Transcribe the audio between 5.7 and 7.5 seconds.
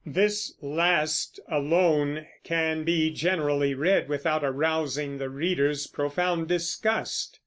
profound disgust.